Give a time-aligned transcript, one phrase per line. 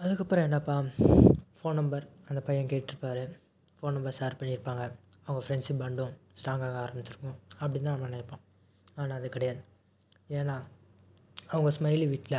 [0.00, 0.74] அதுக்கப்புறம் என்னப்பா
[1.58, 3.22] phone number அந்த பையன் கேட்டிருப்பாரு.
[3.76, 4.82] ஃபோன் நம்பர் ஷேர் பண்ணியிருப்பாங்க.
[5.26, 7.36] அவங்க ஃப்ரெண்ட்ஷிப் பாண்டும் ஸ்ட்ராங்காக ஆரம்பிச்சிருக்கும்.
[7.60, 8.42] அப்படின்னு தான் நம்ம நினைப்போம்.
[8.98, 9.60] ஆனால் அது கிடையாது.
[10.38, 10.56] ஏன்னா
[11.54, 12.38] அவங்க ஸ்மைலி வீட்டில்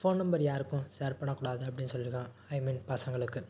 [0.00, 2.30] ஃபோன் நம்பர் யாருக்கும் ஷேர் பண்ணக்கூடாது அப்படின்னு சொல்லியிருக்காங்க.
[2.54, 3.42] ஐ மீன் பசங்களுக்கு.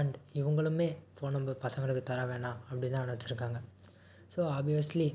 [0.00, 3.60] அண்ட் இவங்களுமே ஃபோன் நம்பர் பசங்களுக்கு தர வேணாம் அப்படின்னு தான் நினச்சிருக்காங்க.
[4.34, 5.08] ஸோ ஆப்வியஸ்லி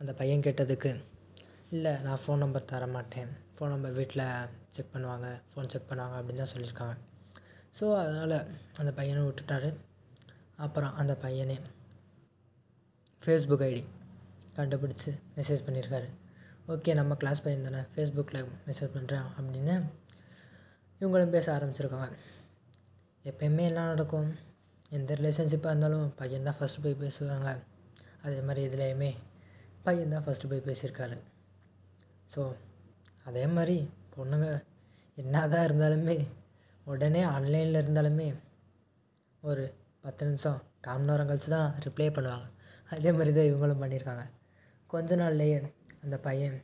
[0.00, 0.90] அந்த பையன் கேட்டதுக்கு
[1.76, 4.24] இல்லை நான் ஃபோன் நம்பர் தர மாட்டேன் ஃபோன் நம்பர் வீட்டில்
[4.74, 5.28] செக் பண்ணுவாங்க.
[5.50, 6.94] ஃபோன் செக் பண்ணுவாங்க அப்படின்னு தான் சொல்லியிருக்காங்க.
[7.78, 8.36] ஸோ அதனால்
[8.80, 9.70] அந்த பையனை விட்டுட்டாரு.
[10.64, 11.56] அப்புறம் அந்த பையனே
[13.22, 13.84] ஃபேஸ்புக் ஐடி
[14.58, 16.08] கண்டுபிடிச்சி மெசேஜ் பண்ணியிருக்காரு.
[16.72, 17.82] ஓகே நம்ம கிளாஸ் பையன் தானே.
[17.92, 19.76] ஃபேஸ்புக்கில் மெசேஜ் பண்ணுறேன் அப்படின்னு
[21.00, 22.10] இவங்களும் பேச ஆரம்பிச்சிருக்காங்க.
[23.30, 24.30] எப்பயுமே என்ன நடக்கும்?
[24.98, 27.50] எந்த ரிலேஷன்ஷிப்பாக இருந்தாலும் பையன் தான் ஃபஸ்ட்டு போய் பேசுவாங்க.
[28.26, 29.10] அதே மாதிரி இதுலேயுமே
[29.86, 31.18] பையன் தான் ஃபஸ்ட்டு போய் பேசியிருக்காரு.
[32.34, 32.42] ஸோ
[33.28, 33.76] அதே மாதிரி
[34.14, 34.48] பொண்ணுங்க
[35.22, 36.16] என்ன தான் இருந்தாலுமே
[36.92, 38.28] உடனே ஆன்லைனில் இருந்தாலுமே
[39.42, 39.64] ஒரு
[40.04, 42.46] பத்து நிமிஷம் கால் மணி நேரம் கழிச்சு தான் ரிப்ளை பண்ணுவாங்க.
[42.94, 44.24] அதே மாதிரி தான் இவங்களும் பண்ணியிருக்காங்க.
[44.92, 45.56] கொஞ்ச நாள்லேயே
[46.04, 46.56] அந்த பையன்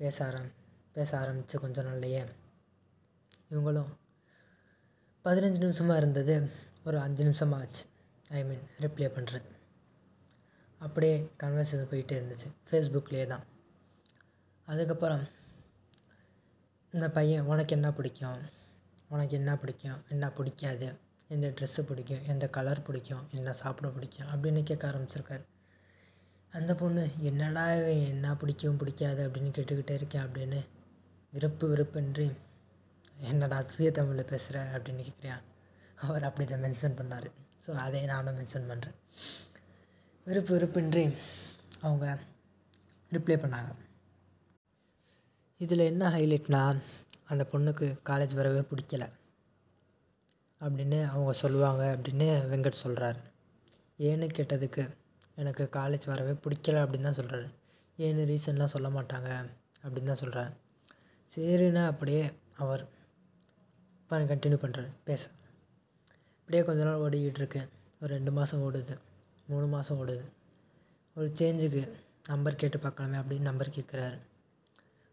[0.00, 0.50] பேச ஆரம்
[0.96, 2.22] பேச ஆரம்பித்து கொஞ்ச நாள்லேயே
[3.52, 3.90] இவங்களும்
[5.24, 6.34] பதினஞ்சு நிமிஷமாக இருந்தது
[6.88, 7.84] ஒரு அஞ்சு நிமிஷமாக ஆச்சு.
[8.38, 9.50] ஐ மீன் ரிப்ளை பண்ணுறது
[10.80, 12.48] அப்படியே கன்வர்சேஷன் போயிட்டே இருந்துச்சு.
[12.68, 13.44] ஃபேஸ்புக்லேயே தான்
[14.72, 15.22] அதுக்கப்புறம்
[16.94, 18.40] இந்த பையன் உனக்கு என்ன பிடிக்கும்?
[19.14, 20.00] உனக்கு என்ன பிடிக்கும்?
[20.08, 20.88] என்ன பிடிக்காது?
[21.34, 22.24] எந்த ட்ரெஸ்ஸு பிடிக்கும்?
[22.32, 23.24] எந்த கலர் பிடிக்கும்?
[23.36, 24.28] என்ன சாப்பிட பிடிக்கும்?
[24.32, 25.44] அப்படின்னு கேட்க ஆரம்பிச்சிருக்காரு.
[26.52, 28.00] அந்த பொண்ணு என்னடா இவன்?
[28.12, 29.20] என்ன பிடிக்கும் பிடிக்காது?
[29.26, 30.60] அப்படின்னு கேட்டுக்கிட்டே இருக்கேன் அப்படின்னு
[31.34, 32.28] விருப்பு விருப்பின்றி
[33.30, 35.44] என்னடா தூய தமிழில் பேசுகிற அப்படின்னு கேட்குறியான்
[36.04, 37.28] அவர் அப்படி தான் மென்ஷன் பண்ணார்.
[37.64, 38.96] ஸோ அதை நானும் மென்ஷன் பண்ணுறேன்
[40.26, 41.04] விருப்பு விருப்பின்றி
[41.80, 42.06] அவங்க
[43.12, 43.70] ரிப்ளை பண்ணாங்க.
[45.60, 46.60] இதில் என்ன ஹைலைட்னா
[47.28, 49.04] அந்த பொண்ணுக்கு காலேஜ் வரவே பிடிக்கல.
[50.60, 53.20] அப்படின்னு அவங்க சொல்லுவாங்க அப்படின்னு வெங்கட் சொல்கிறாரு
[53.98, 54.82] ஏன்னு கேட்டதுக்கு
[55.34, 57.48] எனக்கு காலேஜ் வரவே பிடிக்கல அப்படின்னு தான் சொல்கிறாரு
[57.98, 59.28] ஏன்னு ரீசன்லாம் சொல்ல மாட்டாங்க
[59.84, 60.52] அப்படின்னு தான் சொல்கிறாரு
[61.32, 62.22] சரிண்ணா அப்படியே
[62.56, 62.88] அவர்
[64.10, 65.22] கண்டினியூ பண்ணுறாரு பேச.
[66.40, 67.60] இப்படியே கொஞ்ச நாள் ஓடிக்கிட்டு இருக்கு.
[68.00, 68.94] ஒரு ரெண்டு மாதம் ஓடுது.
[69.46, 70.24] மூணு மாதம் ஓடுது.
[71.16, 71.82] ஒரு சேஞ்சுக்கு
[72.28, 74.18] நம்பர் கேட்டு பார்க்கலாமே அப்படின்னு நம்பர் கேட்குறாரு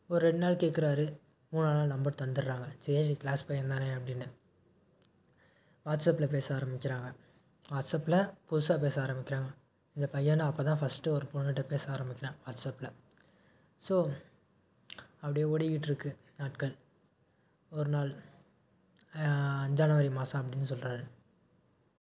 [0.10, 1.06] ஒரு ரெண்டு நாள் கேட்குறாரு
[1.52, 2.68] மூணாவது நாள் நம்பர் தந்துடுறாங்க.
[2.86, 4.28] சரி கிளாஸ் பையன் தானே அப்படின்னு.
[5.86, 7.10] வாட்ஸ்அப்பில் பேச ஆரம்பிக்கிறாங்க.
[7.72, 8.20] வாட்ஸ்அப்பில்
[8.50, 9.50] புதுசாக பேச ஆரம்பிக்கிறாங்க.
[9.96, 12.90] இந்த பையனை அப்போ தான் ஃபஸ்ட்டு ஒரு பொண்ணுகிட்ட பேச ஆரம்பிக்கிறான் வாட்ஸ்அப்பில்
[13.82, 13.96] ஸோ
[15.22, 16.74] அப்படியே ஓடிக்கிட்டு இருக்கு நாட்கள்.
[17.72, 18.12] ஒரு நாள்
[19.80, 21.04] ஜனவரி மாதம் அப்படின்னு சொல்கிறாரு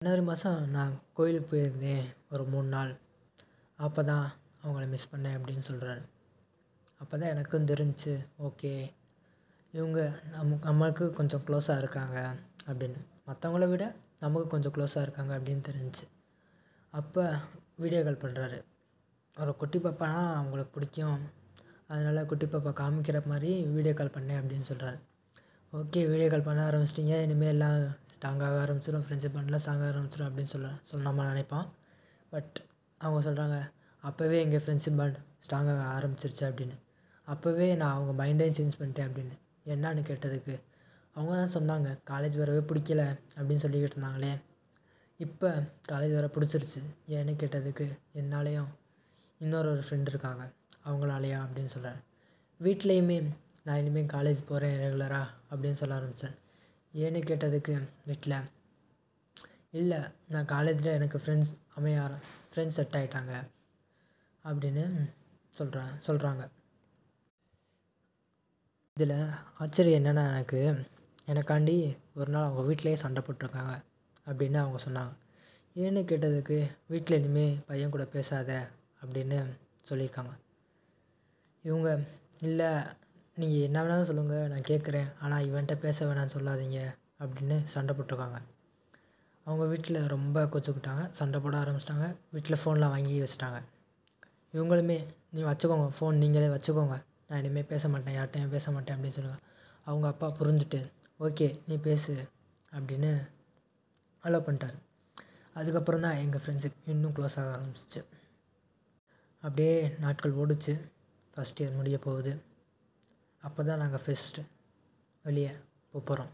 [0.01, 2.91] ஜனவரி மாதம் நான் கோயிலுக்கு போயிருந்தேன் ஒரு மூணு நாள்.
[3.79, 4.25] அப்போ தான்
[4.63, 6.03] அவங்கள மிஸ் பண்ணேன் அப்படின்னு சொல்கிறாரு
[7.03, 8.13] அப்போ தான் எனக்கும் தெரிஞ்சுச்சு
[8.47, 8.73] ஓகே.
[9.73, 9.99] இவங்க
[10.35, 12.17] நமக்கு நம்மளுக்கு கொஞ்சம் க்ளோஸாக இருக்காங்க
[12.69, 12.99] அப்படின்னு.
[13.29, 13.85] மற்றவங்கள விட
[14.23, 16.05] நமக்கு கொஞ்சம் க்ளோஸாக இருக்காங்க அப்படின்னு தெரிஞ்சுச்சு.
[16.93, 17.23] அப்போ
[17.83, 18.59] வீடியோ கால் பண்ணுறாரு
[19.37, 21.21] ஒரு குட்டி பாப்பானா அவங்களுக்கு பிடிக்கும்.
[21.91, 24.99] அதனால் குட்டி பாப்பா காமிக்கிற மாதிரி வீடியோ கால் பண்ணேன் அப்படின்னு சொல்கிறாரு
[25.73, 27.15] ஓகே வீடியோ கால் பண்ண ஆரம்பிச்சிட்டிங்க.
[27.25, 27.77] இனிமேல் எல்லாம்
[28.13, 31.67] ஸ்ட்ராங்காக ஆரம்பிச்சிடும் ஃப்ரெண்ட்ஷிப் பண்ணலாம் ஸ்ட்ராங் ஆரம்பிச்சிடும் அப்படின்னு சொல்ல சொல்ல நம்ம நினைப்போம்
[32.33, 32.55] பட்
[33.01, 33.57] அவங்க சொல்கிறாங்க
[34.03, 36.77] அப்போவே எங்கள் ஃப்ரெண்ட்ஷிப் பாண்ட் ஸ்ட்ராங்காக ஆரம்பிச்சிருச்சு அப்படின்னு.
[37.27, 39.35] அப்போவே நான் அவங்க மைண்டையும் சேஞ்ச் பண்ணிட்டேன் அப்படின்னு.
[39.65, 40.55] என்னான்னு கேட்டதுக்கு
[41.15, 43.01] அவங்க தான் சொன்னாங்க காலேஜ் வரவே பிடிக்கல
[43.35, 44.31] அப்படின்னு சொல்லிக்கிட்டு இருந்தாங்களே.
[45.19, 45.49] இப்போ
[45.91, 46.81] காலேஜ் வர பிடிச்சிருச்சு.
[47.09, 47.87] ஏன்னு கேட்டதுக்கு
[48.21, 48.71] என்னாலேயும்
[49.41, 50.43] இன்னொரு ஒரு ஃப்ரெண்ட் இருக்காங்க
[50.85, 51.99] அவங்களாலையா அப்படின்னு சொல்கிறேன்
[52.59, 53.17] வீட்லேயுமே
[53.63, 56.35] நான் இனிமேல் காலேஜ் போகிறேன் ரெகுலராக அப்படின்னு சொல்ல ஆரம்பித்தேன்
[56.93, 57.75] ஏன்னு கேட்டதுக்கு
[58.05, 58.37] வீட்டில்
[59.71, 62.01] இல்லை நான் காலேஜில் எனக்கு ஃப்ரெண்ட்ஸ் அமைய
[62.51, 63.33] ஃப்ரெண்ட்ஸ் செட் ஆகிட்டாங்க
[64.45, 64.83] அப்படின்னு
[65.55, 66.43] சொல்கிறேன் சொல்கிறாங்க
[68.97, 69.19] இதில்
[69.57, 70.59] ஆச்சரியம் என்னென்னா எனக்கு
[71.31, 71.75] எனக்காண்டி
[72.19, 73.71] ஒரு நாள் அவங்க வீட்டிலேயே சண்டை போட்டிருக்காங்க
[74.27, 75.13] அப்படின்னு அவங்க சொன்னாங்க.
[75.75, 76.57] ஏன்னு கேட்டதுக்கு
[76.91, 78.49] வீட்டில் இனிமேல் பையன் கூட பேசாத
[79.01, 79.37] அப்படின்னு
[79.89, 80.33] சொல்லியிருக்காங்க.
[81.63, 81.89] இவங்க
[82.47, 82.67] இல்லை
[83.41, 85.09] நீங்கள் என்ன வேணாலும் சொல்லுங்கள் நான் கேட்குறேன்.
[85.21, 86.81] ஆனால் இவன்கிட்ட பேச வேணாம்னு சொல்லாதீங்க
[87.19, 88.39] அப்படின்னு சண்டை போட்டிருக்காங்க.
[89.47, 91.05] அவங்க வீட்டில் ரொம்ப கொச்சுக்கிட்டாங்க.
[91.11, 92.09] சண்டை போட ஆரம்பிச்சிட்டாங்க.
[92.35, 93.61] வீட்டில் ஃபோன்லாம் வாங்கி வச்சுட்டாங்க.
[94.53, 94.99] இவங்களுமே
[95.31, 96.97] நீ வச்சுக்கோங்க ஃபோன் நீங்களே வச்சுக்கோங்க.
[97.33, 99.43] நான் இனிமேல் பேச மாட்டேன் யார்கிட்டையும் பேச மாட்டேன் அப்படின்னு சொல்லுவேன்
[99.87, 100.79] அவங்க அப்பா புரிஞ்சுட்டு
[101.19, 102.13] ஓகே நீ பேசு
[102.71, 103.09] அப்படின்னு
[104.23, 104.77] அலோவ் பண்ணிட்டாரு.
[105.53, 108.01] அதுக்கப்புறம் தான் எங்கள் ஃப்ரெண்ட்ஷிப் இன்னும் க்ளோஸ் ஆக ஆரம்பிச்சிச்சு.
[109.43, 110.73] அப்படியே நாட்கள் ஓடிச்சு.
[111.33, 112.33] ஃபஸ்ட் இயர் முடிய போகுது.
[113.43, 114.43] அப்போ தான் நாங்கள் ஃபஸ்ட்டு
[115.25, 115.51] வெளியே
[115.93, 116.31] போகிறோம்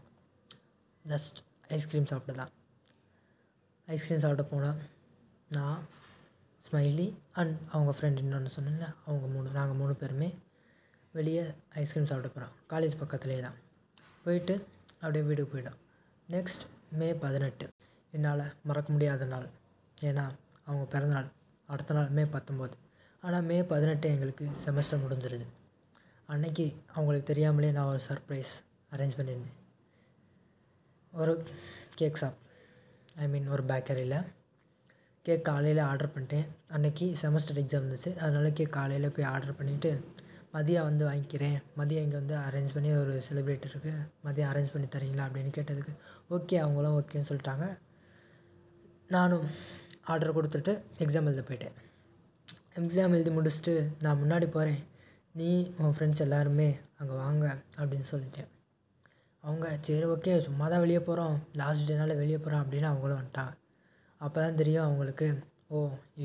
[1.04, 1.38] ஜஸ்ட்
[1.68, 2.52] ஐஸ்கிரீம் சாப்பிட்டு தான்.
[3.88, 4.80] ஐஸ்கிரீம் சாப்பிட போனால்
[5.48, 5.80] நான்
[6.68, 10.30] ஸ்மைலி அண்ட் அவங்க ஃப்ரெண்ட் இன்னொன்று சொன்னேன்ல அவங்க மூணு நாங்கள் மூணு பேருமே
[11.12, 13.54] வெளியே ஐஸ்கிரீம் சாப்பிட போகிறோம் காலேஜ் பக்கத்துலேயே தான்.
[14.24, 14.64] போயிட்டு
[14.94, 15.78] அப்படியே வீட்டுக்கு போய்டும்.
[16.30, 17.68] நெக்ஸ்ட் மே பதினெட்டு.
[18.12, 19.48] என்னால் மறக்க முடியாத நாள்.
[20.00, 20.28] ஏன்னா
[20.64, 21.28] அவங்க பிறந்தநாள்
[21.66, 22.70] அடுத்த நாள் மே பத்தொம்போது
[23.20, 25.46] ஆனால் மே பதினெட்டு எங்களுக்கு செமஸ்டர் முடிஞ்சிருது.
[26.26, 28.52] அன்னைக்கு அவங்களுக்கு தெரியாமலே நான் ஒரு சர்ப்ரைஸ்
[28.92, 29.56] அரேஞ்ச் பண்ணியிருந்தேன்.
[31.12, 31.44] ஒரு
[31.94, 32.38] கேக் ஷாப்
[33.16, 34.24] ஐ மீன் ஒரு பேக்கரியில்
[35.22, 36.46] கேக் காலையில் ஆர்டர் பண்ணிட்டேன்.
[36.72, 38.16] அன்றைக்கி செமஸ்டர் எக்ஸாம் இருந்துச்சு.
[38.16, 40.00] அதனால கேக் காலையில் போய் ஆர்டர் பண்ணிவிட்டு
[40.54, 41.58] மதியம் வந்து வாங்கிக்கிறேன்.
[41.80, 43.92] மதியம் இங்கே வந்து அரேஞ்ச் பண்ணி ஒரு செலிப்ரேட் இருக்குது
[44.26, 45.92] மதியம் அரேஞ்ச் பண்ணி தரீங்களா அப்படின்னு கேட்டதுக்கு
[46.36, 47.66] ஓகே அவங்களும் ஓகேன்னு சொல்லிட்டாங்க.
[49.16, 49.46] நானும்
[50.12, 50.72] ஆர்டர் கொடுத்துட்டு
[51.04, 51.76] எக்ஸாம் எழுத போயிட்டேன்.
[52.80, 53.74] எக்ஸாம் எழுதி முடிச்சுட்டு
[54.04, 54.80] நான் முன்னாடி போகிறேன்
[55.40, 55.50] நீ
[55.82, 56.68] உன் ஃப்ரெண்ட்ஸ் எல்லாருமே
[57.00, 57.46] அங்கே வாங்க
[57.78, 58.50] அப்படின்னு சொல்லிட்டேன்.
[59.44, 63.52] அவங்க சரி ஓகே சும்மா தான் வெளியே போகிறோம் லாஸ்ட் டேனால் வெளியே போகிறோம் அப்படின்னு அவங்களும் வந்துட்டாங்க.
[64.20, 65.28] அப்போ தான் தெரியும் அவங்களுக்கு
[65.74, 65.80] ஓ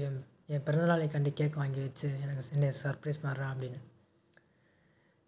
[0.06, 0.22] என்
[0.54, 3.80] என் பிறந்தநாளை கண்டு கேக் வாங்கி வச்சு எனக்கு என்ன சர்ப்ரைஸ் பண்ணுறான் அப்படின்னு.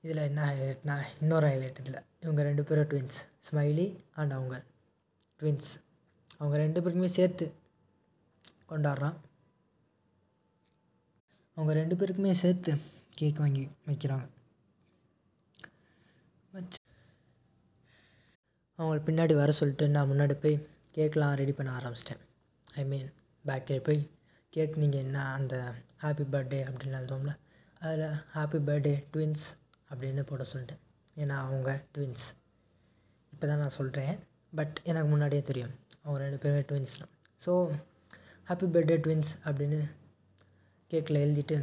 [0.01, 2.03] இதில் என்ன ஹைலைட்னா இன்னொரு ஹைலைட் இதில்.
[2.23, 4.57] இவங்க ரெண்டு பேரும் ட்வின்ஸ் ஸ்மைலி அண்ட் அவங்க.
[5.39, 5.71] ட்வின்ஸ்
[6.37, 7.45] அவங்க ரெண்டு பேருக்குமே சேர்த்து
[8.69, 9.17] கொண்டாடுறான்.
[11.57, 12.71] அவங்க ரெண்டு பேருக்குமே சேர்த்து
[13.19, 14.27] கேக் வாங்கி வைக்கிறாங்க.
[16.51, 16.79] வச்சு
[18.79, 20.55] அவங்கள பின்னாடி வர சொல்லிட்டு நான் முன்னாடி போய்
[20.95, 22.21] கேக்லாம் ரெடி பண்ண ஆரம்பிச்சிட்டேன்.
[22.75, 23.09] ஐ மீன்
[23.47, 24.01] பேக்கரி போய்
[24.53, 25.55] கேக் நீங்கள் என்ன அந்த
[26.03, 27.33] ஹாப்பி பர்த்டே அப்படின்னு எழுதுவோம்ல
[27.79, 29.45] அதில் ஹாப்பி பர்த்டே ட்வின்ஸ்
[29.91, 30.81] அப்படின்னு போட சொல்லிட்டேன்.
[31.21, 32.25] ஏன்னா அவங்க ட்வின்ஸ்
[33.33, 34.15] இப்போ தான் நான் சொல்கிறேன்
[34.57, 35.73] பட் எனக்கு முன்னாடியே தெரியும்.
[36.03, 37.13] அவங்க ரெண்டு பேருமே ட்வின்ஸ் தான்.
[37.45, 37.51] ஸோ
[38.49, 39.79] ஹாப்பி பர்த்டே ட்வின்ஸ் அப்படின்னு
[40.91, 41.57] கேக்கில் எழுதிட்டு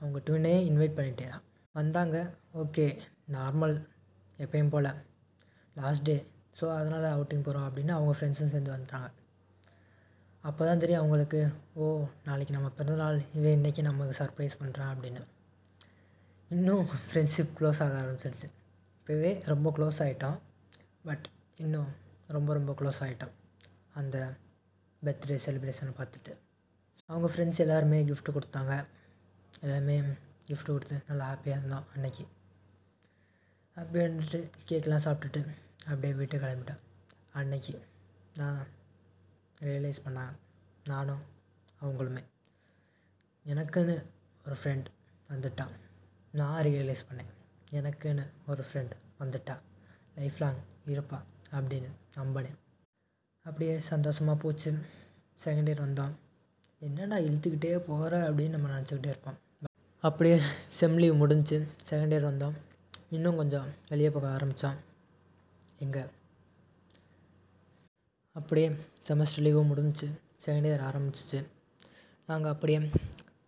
[0.00, 1.34] அவங்க ட்வினே இன்வைட் பண்ணிட்டேன்
[1.78, 2.16] வந்தாங்க.
[2.62, 2.86] ஓகே
[3.36, 3.76] நார்மல்
[4.44, 4.88] எப்பயும் போல்.
[5.76, 6.16] லாஸ்ட் டே
[6.58, 9.08] ஸோ அதனால் அவுட்டிங் போகிறோம் அப்படின்னு அவங்க ஃப்ரெண்ட்ஸும் சேர்ந்து வந்துட்டாங்க.
[10.48, 11.40] அப்போ தான் தெரியும் அவங்களுக்கு
[11.82, 11.84] ஓ
[12.26, 15.22] நாளைக்கு நம்ம பிறந்தநாள் இவன் இன்றைக்கி நமக்கு சர்ப்ரைஸ் பண்ணுறான் அப்படின்னு.
[16.54, 18.48] இன்னும் ஃப்ரெண்ட்ஷிப் க்ளோஸ் ஆக ஆரம்பிச்சிருச்சு.
[19.00, 20.38] இப்போவே ரொம்ப க்ளோஸ் ஆகிட்டோம்
[21.04, 21.86] பட் இன்னும்
[22.26, 23.32] ரொம்ப ரொம்ப க்ளோஸ் ஆகிட்டோம்
[23.94, 24.34] அந்த
[25.04, 26.36] பர்த்டே செலிப்ரேஷனை பார்த்துட்டு.
[27.06, 28.86] அவங்க ஃப்ரெண்ட்ஸ் எல்லாருமே கிஃப்ட் கொடுத்தாங்க.
[29.60, 30.00] எல்லாருமே
[30.46, 32.26] கிஃப்ட் கொடுத்து நல்லா ஹாப்பியாக இருந்தோம் அன்னைக்கு.
[33.74, 35.46] அப்படியே இருந்துட்டு கேக்லாம் சாப்பிட்டுட்டு
[35.86, 36.80] அப்படியே வீட்டுக்கு கிளம்பிட்டேன்
[37.32, 37.84] அன்னைக்கு
[38.34, 38.66] நான்
[39.60, 40.34] ரியலைஸ் பண்ணாங்க.
[40.84, 41.24] நானும்
[41.82, 42.24] அவங்களுமே.
[43.46, 44.06] எனக்குன்னு
[44.46, 44.84] ஒரு ஃப்ரெண்ட்
[45.30, 45.74] வந்துட்டான்.
[46.34, 47.32] நான் ரியலைஸ் பண்ணேன்.
[47.72, 48.90] எனக்குன்னு ஒரு ஃப்ரெண்ட்
[49.20, 49.58] வந்துட்டா.
[50.16, 51.20] லைஃப் லாங் இருப்பா
[51.52, 52.56] அப்படின்னு நம்பினேன்.
[53.44, 54.72] அப்படியே சந்தோஷமாக போச்சு.
[55.44, 56.12] செகண்ட் இயர் வந்தோம்.
[56.78, 59.38] என்னடா இழுத்துக்கிட்டே போகிற அப்படின்னு நம்ம நினச்சிக்கிட்டே இருப்போம்.
[60.00, 62.52] அப்படியே செம் லீவ் முடிஞ்சு செகண்ட் இயர் வந்தோம்.
[63.10, 64.76] இன்னும் கொஞ்சம் வெளியே போக ஆரம்பித்தோம்
[65.78, 66.02] எங்கே?
[68.32, 68.76] அப்படியே
[69.08, 71.44] செமஸ்டர் லீவும் முடிஞ்சுச்சு செகண்ட் இயர் ஆரம்பிச்சிச்சு.
[72.26, 72.90] நாங்கள் அப்படியே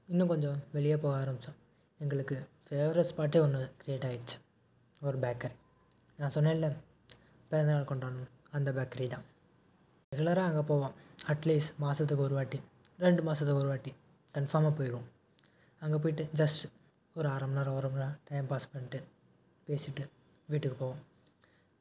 [0.07, 1.57] இன்னும் கொஞ்சம் வெளியே போக ஆரம்பித்தோம்
[1.99, 4.37] எங்களுக்கு ஃபேவரட் ஸ்பாட்டே ஒன்று க்ரியேட் ஆகிடுச்சு
[5.01, 5.57] ஒரு பேக்கரி
[6.19, 6.69] நான் சொன்னேன்ல
[7.51, 8.33] பிறந்தநாள் கொண்டாடணும்.
[8.57, 9.27] அந்த பேக்கரி தான்.
[10.13, 10.95] ரெகுலராக அங்கே போவோம்.
[11.33, 12.59] அட்லீஸ்ட் மாதத்துக்கு ஒரு வாட்டி
[13.05, 13.93] ரெண்டு மாதத்துக்கு ஒரு வாட்டி.
[14.35, 15.09] கன்ஃபார்மாக போயிடுவோம்
[15.83, 16.65] அங்கே போயிட்டு ஜஸ்ட்
[17.17, 18.99] ஒரு அரை மணி நேரம் ஒரு மணி நேரம் டைம் பாஸ் பண்ணிட்டு
[19.67, 20.05] பேசிவிட்டு
[20.49, 21.03] வீட்டுக்கு போவோம்.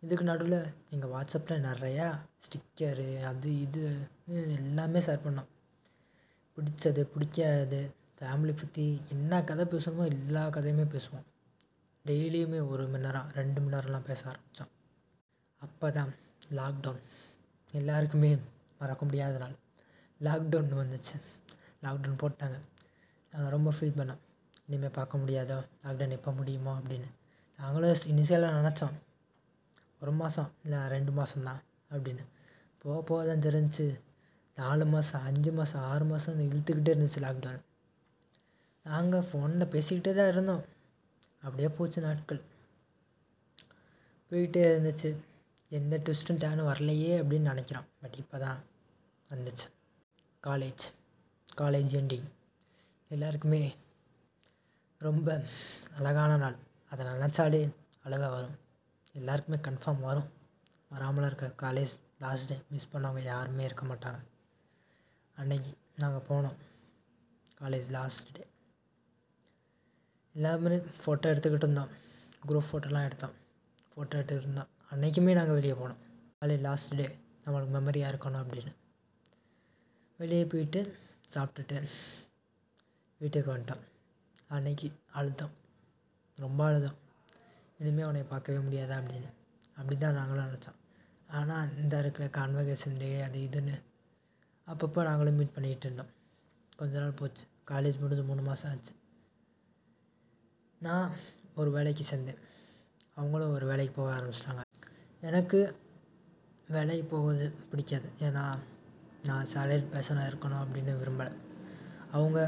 [0.03, 0.59] இதுக்கு நடுவில்
[0.93, 2.07] எங்கள் வாட்ஸ்அப்பில் நிறையா
[2.45, 3.83] ஸ்டிக்கரு அது இது
[4.59, 5.49] எல்லாமே ஷேர் பண்ணோம்.
[6.57, 7.81] பிடிச்சது பிடிக்காது
[8.19, 11.25] ஃபேமிலி பற்றி என்ன கதை பேசணுமோ எல்லா கதையுமே பேசுவோம்.
[12.05, 14.71] டெய்லியுமே ஒரு மணி நேரம் ரெண்டு மணி நேரம்லாம் பேச ஆரம்பித்தோம்
[15.61, 16.11] அப்போ தான்
[16.57, 17.01] லாக்டவுன்
[17.73, 18.37] எல்லாருக்குமே
[18.79, 19.55] மறக்க முடியாத நாள்.
[20.21, 21.15] லாக்டவுன் வந்துச்சு.
[21.83, 22.57] லாக்டவுன் போட்டாங்க.
[23.33, 24.21] நாங்கள் ரொம்ப ஃபீல் பண்ணோம்.
[24.67, 25.57] இனிமேல் பார்க்க முடியாதோ?
[25.83, 27.09] லாக்டவுன் எப்போ முடியுமோ அப்படின்னு.
[27.59, 28.95] நாங்களும் இனிஷியலாக நினச்சோம்.
[30.01, 31.61] ஒரு மாதம் இல்லை ரெண்டு மாதம் தான்
[31.91, 32.23] அப்படின்னு.
[32.77, 33.85] போக போக தான் தெரிஞ்சிச்சு
[34.57, 37.63] நாலு மாதம் அஞ்சு மாதம் ஆறு மாதம் இழுத்துக்கிட்டே இருந்துச்சு லாக்டவுன்
[38.85, 40.63] நாங்கள் ஃபோனில் பேசிக்கிட்டே தான் இருந்தோம்.
[41.43, 42.41] அப்படியே போச்சு நாட்கள்.
[44.29, 45.09] போயிட்டே இருந்துச்சு.
[45.69, 47.85] எந்த ட்விஸ்ட்டும் டேனும் வரலையே அப்படின்னு நினைக்கிறோம்.
[48.01, 48.59] பட் இப்போ தான்
[49.29, 49.67] வந்துச்சு.
[50.47, 50.83] காலேஜ்
[51.57, 52.27] காலேஜ் எண்டிங்
[53.09, 53.75] எல்லாருக்குமே
[54.99, 55.43] ரொம்ப
[55.97, 56.55] அழகான நாள்.
[56.89, 57.61] அதை நினச்சாலே
[58.03, 58.57] அழகாக வரும்.
[59.13, 60.29] எல்லாருக்குமே கன்ஃபார்ம் வரும்.
[60.93, 64.21] வராமலாம் இருக்க காலேஜ் லாஸ்ட் டே மிஸ் பண்ணவங்க யாருமே இருக்க மாட்டாங்க.
[65.35, 66.57] அன்னைக்கு நாங்கள் போனோம்.
[67.61, 68.45] காலேஜ் லாஸ்ட் டே
[70.37, 71.91] எல்லாமே ஃபோட்டோ எடுத்துக்கிட்டு இருந்தோம்
[72.47, 73.35] குரூப் ஃபோட்டோலாம் எடுத்தோம்
[73.91, 76.01] ஃபோட்டோ எடுத்துக்கிட்டு இருந்தோம் அன்றைக்குமே நாங்கள் வெளியே போனோம்.
[76.39, 77.05] காலேஜ் லாஸ்ட் டே
[77.43, 78.71] நம்மளுக்கு மெமரியாக இருக்கணும் அப்படின்னு.
[80.19, 80.81] வெளியே போயிட்டு
[81.33, 81.77] சாப்பிட்டுட்டு
[83.21, 83.83] வீட்டுக்கு வந்துட்டோம்
[84.55, 84.87] அன்னைக்கு
[85.19, 85.55] அழுதோம்
[86.37, 86.97] ரொம்ப அழுதோம்
[87.79, 89.29] இனிமேல் உன்னை பார்க்கவே முடியாதா அப்படின்னு.
[89.77, 90.79] அப்படி தான் நாங்களும் நினச்சோம்.
[91.37, 93.75] ஆனால் இந்த இருக்கிற கான்வகேஷன் டே அது இதுன்னு
[94.67, 96.11] அப்பப்போ நாங்களும் மீட் பண்ணிக்கிட்டு இருந்தோம்.
[96.79, 97.43] கொஞ்ச நாள் போச்சு.
[97.71, 98.93] காலேஜ் முடிஞ்சு மூணு மாதம் ஆச்சு.
[100.85, 101.11] நான்
[101.55, 102.41] ஒரு வேலைக்கு சேர்ந்தேன்.
[103.15, 104.61] அவங்களும் ஒரு வேலைக்கு போக ஆரம்பிச்சிட்டாங்க.
[105.21, 105.59] எனக்கு
[106.67, 108.07] வேலைக்கு போவது பிடிக்காது.
[108.19, 108.43] ஏன்னா
[109.23, 111.31] நான் சேலரி பர்சனாக இருக்கணும் அப்படின்னு விரும்பலை.
[112.11, 112.39] அவங்க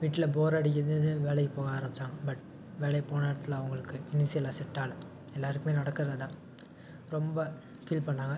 [0.00, 2.42] வீட்டில் போர் அடிக்குதுன்னு வேலைக்கு போக ஆரம்பித்தாங்க பட்
[2.78, 4.98] வேலைக்கு போன இடத்துல அவங்களுக்கு இனிஷியலாக செட் ஆகலை.
[5.34, 6.36] எல்லாருக்குமே நடக்கிறது தான்.
[7.10, 7.52] ரொம்ப
[7.88, 8.36] ஃபீல் பண்ணாங்க.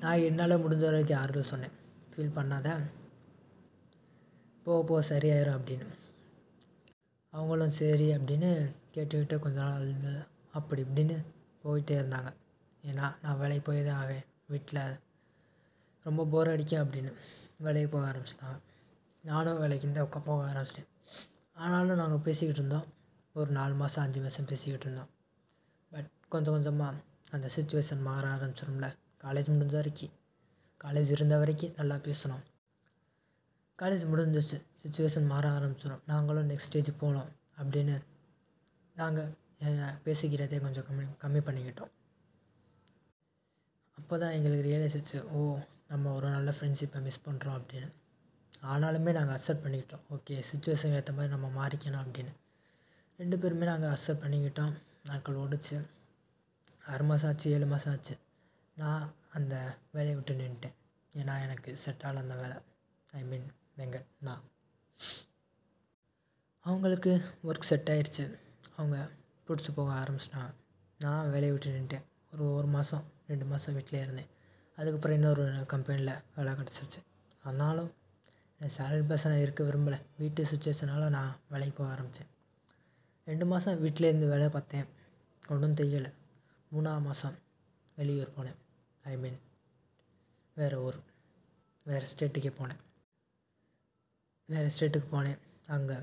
[0.00, 1.76] நான் என்னால் முடிஞ்ச வரைக்கும் ஆறுதல் சொன்னேன்.
[2.12, 2.68] ஃபீல் பண்ணாத
[4.64, 5.98] போக போக சரியாயிரும் அப்படின்னு.
[7.32, 8.50] அவங்களும் சரி அப்படின்னு
[8.94, 9.90] கேட்டுக்கிட்டு கொஞ்ச நாள்
[10.52, 11.16] அப்படி இப்படின்னு
[11.64, 12.30] போயிட்டே இருந்தாங்க.
[12.84, 14.24] ஏன்னா நான் வேலைக்கு போய் தான் ஆவேன்.
[14.46, 14.82] வீட்டில்
[16.06, 17.12] ரொம்ப போர் அடிக்கும் அப்படின்னு
[17.56, 18.58] வேலைக்கு போக ஆரம்பிச்சிட்டாங்க.
[19.24, 20.88] நானும் வேலைக்கு இந்த பக்கம் போக ஆரம்பிச்சிட்டேன்.
[21.56, 22.86] ஆனாலும் நாங்கள் பேசிக்கிட்டு இருந்தோம்.
[23.34, 25.10] ஒரு நாலு மாதம் அஞ்சு மாதம் பேசிக்கிட்டு இருந்தோம்.
[25.92, 26.96] பட் கொஞ்சம் கொஞ்சமாக
[27.30, 28.88] அந்த சுச்சுவேஷன் மாற ஆரம்பிச்சிடும்ல
[29.24, 30.14] காலேஜ் முடிஞ்ச வரைக்கும்
[30.84, 32.44] காலேஜ் இருந்த வரைக்கும் நல்லா பேசினோம்
[33.80, 34.56] காலேஜ் முடிஞ்சிச்சு.
[34.82, 37.94] சுச்சுவேஷன் மாற ஆரம்பிச்சிடும் நாங்களும் நெக்ஸ்ட் ஸ்டேஜ் போகணும் அப்படின்னு
[39.00, 39.30] நாங்கள்
[40.04, 41.92] பேசிக்கிறதே கொஞ்சம் கம்மி கம்மி பண்ணிக்கிட்டோம்.
[43.98, 45.40] அப்போ தான் எங்களுக்கு ரியலைஸ் ஆச்சு ஓ
[45.88, 47.88] நம்ம ஒரு நல்ல ஃப்ரெண்ட்ஷிப்பை மிஸ் பண்ணுறோம் அப்படின்னு.
[48.72, 50.04] ஆனாலுமே நாங்கள் அக்செப்ட் பண்ணிக்கிட்டோம்.
[50.14, 52.32] ஓகே சுச்சுவேஷனுக்கு ஏற்ற மாதிரி நம்ம மாறிக்கணும் அப்படின்னு.
[53.18, 54.74] ரெண்டு பேருமே நாங்கள் அக்செப்ட் பண்ணிக்கிட்டோம்.
[55.08, 55.78] நாட்கள் ஓடிச்சு.
[56.92, 58.14] ஆறு மாதம் ஆச்சு ஏழு மாதம் ஆச்சு.
[58.76, 59.06] நான்
[59.38, 59.54] அந்த
[59.96, 60.76] வேலையை விட்டு நின்ட்டேன்.
[61.20, 62.56] ஏன்னா எனக்கு செட் ஆகல அந்த வேலை.
[63.12, 63.48] ஐ மீன்
[63.80, 64.42] வெங்கட் நான்
[66.66, 67.12] அவங்களுக்கு
[67.44, 68.24] ஒர்க் செட் ஆயிடுச்சு
[68.76, 68.96] அவங்க
[69.46, 70.52] பிடிச்சி போக ஆரம்பிச்சிட்டாங்க.
[70.98, 74.28] நான் வேலையை விட்டு நின்றுட்டேன் ஒரு ஒரு மாதம் ரெண்டு மாதம் வீட்டிலே இருந்தேன்.
[74.76, 77.00] அதுக்கப்புறம் இன்னொரு கம்பெனியில் வேலை கிடச்சிருச்சு.
[77.44, 77.90] ஆனாலும்
[78.60, 79.98] என் சேலரி பர்சனாக இருக்க விரும்பலை.
[80.18, 82.30] வீட்டு சுச்சுவேஷனால் நான் வேலைக்கு போக ஆரம்பித்தேன்
[83.30, 84.86] ரெண்டு மாதம் வீட்டிலேருந்து வேலை பார்த்தேன்.
[85.48, 86.12] ஒன்றும் தெரியலை.
[86.74, 87.38] மூணாவது மாதம்
[87.96, 88.60] வெளியூர் போனேன்.
[89.12, 89.40] ஐ மீன்
[90.54, 91.00] வேறு ஊர்
[91.90, 92.80] வேறு ஸ்டேட்டுக்கே போனேன்.
[94.52, 95.40] வேறு ஸ்டேட்டுக்கு போனேன்.
[95.74, 95.96] அங்கே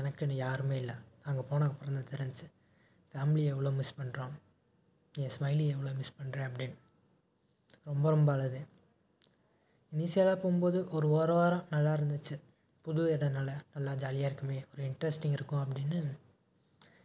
[0.00, 0.96] எனக்குன்னு யாருமே இல்லை.
[1.28, 2.46] அங்கே போனதுக்கப்புறம் தான் தெரிஞ்சுச்சு
[3.12, 4.34] ஃபேமிலியை எவ்வளோ மிஸ் பண்ணுறோம்
[5.14, 6.76] என் ஸ்மைலி எவ்வளோ மிஸ் பண்ணுறேன் அப்படின்னு.
[7.88, 8.60] ரொம்ப ரொம்ப அழுது
[9.92, 12.36] இனிஷியலாக போகும்போது ஒரு ஒரு வாரம் நல்லா இருந்துச்சு.
[12.84, 15.98] புது இடம்னால நல்லா ஜாலியாக இருக்குமே ஒரு இன்ட்ரெஸ்டிங் இருக்கும் அப்படின்னு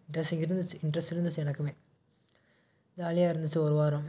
[0.07, 1.73] இன்ட்ரெஸ்டிங் இருந்துச்சு இன்ட்ரெஸ்ட் இருந்துச்சு எனக்குமே.
[2.97, 4.07] ஜாலியாக இருந்துச்சு ஒரு வாரம்.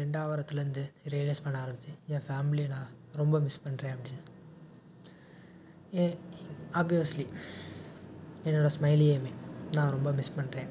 [0.00, 4.22] ரெண்டாவது வாரத்துலேருந்து ரியலைஸ் பண்ண ஆரம்பித்தேன் என் ஃபேமிலியை நான் ரொம்ப மிஸ் பண்ணுறேன் அப்படின்னு.
[6.00, 6.04] ஏ
[6.80, 7.24] ஆப்வியஸ்லி
[8.44, 9.32] என்னோடய ஸ்மைலியுமே
[9.76, 10.70] நான் ரொம்ப மிஸ் பண்ணுறேன்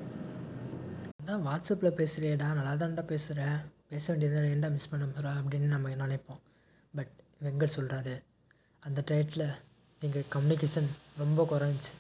[1.22, 3.42] அதான் வாட்ஸ்அப்பில் பேசுகிறியேடா நல்லா தான்டா பேசுகிற
[3.90, 6.42] பேச வேண்டியது ஏன்டா மிஸ் பண்ண போகிற அப்படின்னு நம்ம நினைப்போம்.
[6.94, 7.14] பட்
[7.44, 8.16] வெங்கட் சொல்கிறாரு
[8.80, 9.46] அந்த டயத்தில்
[10.02, 11.92] எங்கள் கம்யூனிகேஷன் ரொம்ப குறைஞ்சி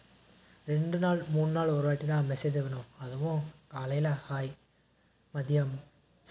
[0.68, 2.90] ரெண்டு நாள் மூணு நாள் ஒரு வாட்டி தான் மெசேஜ் வேணும்.
[3.04, 4.52] அதுவும் காலையில் ஹாய்
[5.34, 5.76] மதியம்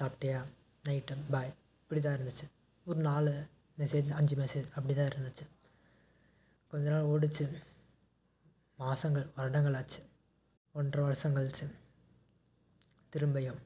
[0.01, 0.41] சாப்பிட்டியா?
[0.85, 2.47] நைட்டு பாய் இப்படி தான் இருந்துச்சு.
[2.87, 3.33] ஒரு நாலு
[3.79, 5.47] மெசேஜ் அஞ்சு மெசேஜ் அப்படி தான் இருந்துச்சு.
[6.73, 7.45] கொஞ்ச நாள் ஓடிச்சு.
[8.81, 10.01] மாதங்கள் வருடங்கள் ஆச்சு
[10.73, 11.67] ஒன்றரை வருஷம் கழிச்சு
[13.13, 13.61] திரும்பியும்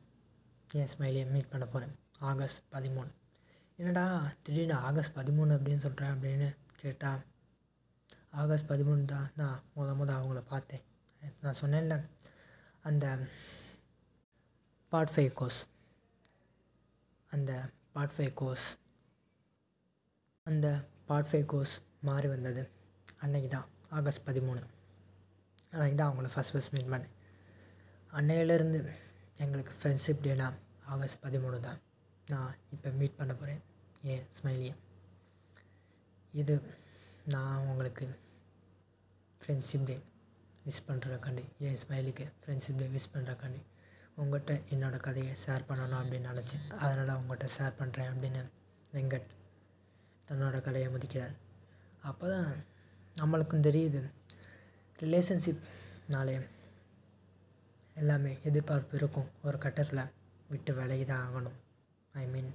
[0.80, 1.94] என் ஸ்மைலியை மீட் பண்ண போகிறேன்
[2.30, 3.10] ஆகஸ்ட் பதிமூணு.
[3.76, 4.04] என்னடா
[4.44, 6.48] திடீர்னு ஆகஸ்ட் பதிமூணு அப்படின்னு சொல்கிறேன் அப்படின்னு
[6.82, 7.22] கேட்டால்
[8.42, 10.84] ஆகஸ்ட் பதிமூணு தான் நான் முத முத அவங்கள பார்த்தேன்.
[11.42, 11.96] நான் சொன்னேன்ல
[12.82, 13.06] அந்த
[14.92, 15.60] பார்ட் ஃபைவ் கோர்ஸ்
[17.30, 17.52] அந்த
[17.92, 18.66] பார்ட் ஃபைவ் கோர்ஸ்
[20.46, 20.66] அந்த
[21.10, 21.74] பார்ட் ஃபைவ் கோர்ஸ்
[22.08, 22.62] மாறி வந்தது.
[23.24, 24.62] அன்னைக்கு தான் ஆகஸ்ட் பதிமூணு.
[25.72, 27.12] அன்னைக்கு தான் அவங்கள ஃபஸ்ட் ஃபஸ்ட் மீட் பண்ணேன்.
[28.18, 28.80] அன்னையிலேருந்து
[29.44, 30.48] எங்களுக்கு ஃப்ரெண்ட்ஷிப் டேனா
[30.94, 31.78] ஆகஸ்ட் பதிமூணு தான்
[32.32, 33.62] நான் இப்போ மீட் பண்ண போகிறேன்
[34.12, 34.74] ஏன் ஸ்மைலியை
[36.40, 36.54] இது
[37.34, 38.06] நான் உங்களுக்கு
[39.40, 39.96] ஃப்ரெண்ட்ஷிப் டே
[40.66, 43.62] விஷ் பண்ணுறக்காண்டி என் ஸ்மைலிக்கு ஃப்ரெண்ட்ஷிப் டே விஷ் பண்ணுறக்காண்டி
[44.22, 46.64] உங்கள்கிட்ட என்னோடய கதையை ஷேர் பண்ணணும் அப்படின்னு நினச்சேன்.
[46.82, 48.42] அதனால் உங்கள்கிட்ட ஷேர் பண்ணுறேன் அப்படின்னு
[48.96, 49.28] வெங்கட்
[50.28, 51.34] தன்னோட கதையை முடிக்கிறார்
[52.10, 52.52] அப்போ தான்
[53.20, 54.00] நம்மளுக்கும் தெரியுது.
[55.02, 56.34] ரிலேஷன்ஷிப்னாலே
[58.00, 59.28] எல்லாமே எதிர்பார்ப்பு இருக்கும்.
[59.42, 60.10] ஒரு கட்டத்தில்
[60.48, 61.56] விட்டு விலகி தான் ஆகணும்.
[62.12, 62.50] ஐ மீன்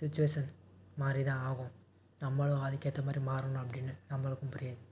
[0.00, 0.48] சுச்சுவேஷன்
[0.96, 1.72] மாறி தான் ஆகும்.
[2.18, 4.82] நம்மளும் அதுக்கேற்ற மாதிரி மாறணும் அப்படின்னு நம்மளுக்கும் புரியுது.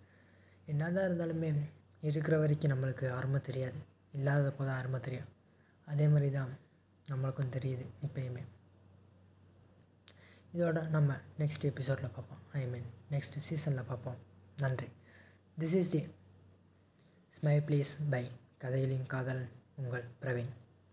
[0.73, 1.51] என்ன தான் இருந்தாலுமே
[2.01, 3.79] இருக்கிற வரைக்கும் நம்மளுக்கு அருமை தெரியாது.
[4.17, 5.31] இல்லாதப்போ தான் அருமை தெரியும்.
[5.87, 6.53] அதே மாதிரி தான்
[7.11, 8.43] நம்மளுக்கும் தெரியுது இப்போயுமே.
[10.55, 12.43] இதோட நம்ம நெக்ஸ்ட் எபிசோடில் பார்ப்போம்.
[12.53, 14.19] ஐ மீன் நெக்ஸ்ட் சீசனில் பார்ப்போம்.
[14.65, 14.89] நன்றி.
[15.61, 16.01] This is the
[17.37, 18.25] smile please by
[18.63, 20.53] கதைகளின் காதலன் உங்கள் பிரவீன்.